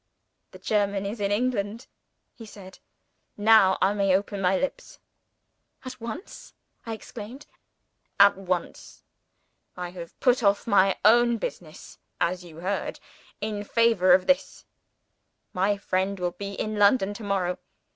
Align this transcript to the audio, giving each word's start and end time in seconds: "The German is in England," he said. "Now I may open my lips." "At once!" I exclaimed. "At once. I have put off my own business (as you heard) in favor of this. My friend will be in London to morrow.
"The 0.49 0.57
German 0.57 1.05
is 1.05 1.19
in 1.19 1.31
England," 1.31 1.85
he 2.33 2.43
said. 2.43 2.79
"Now 3.37 3.77
I 3.83 3.93
may 3.93 4.15
open 4.15 4.41
my 4.41 4.57
lips." 4.57 4.97
"At 5.85 6.01
once!" 6.01 6.55
I 6.87 6.93
exclaimed. 6.95 7.45
"At 8.19 8.35
once. 8.35 9.03
I 9.77 9.89
have 9.91 10.19
put 10.19 10.41
off 10.41 10.65
my 10.65 10.97
own 11.05 11.37
business 11.37 11.99
(as 12.19 12.43
you 12.43 12.61
heard) 12.61 12.99
in 13.41 13.63
favor 13.63 14.13
of 14.15 14.25
this. 14.25 14.65
My 15.53 15.77
friend 15.77 16.19
will 16.19 16.31
be 16.31 16.53
in 16.53 16.79
London 16.79 17.13
to 17.13 17.23
morrow. 17.23 17.59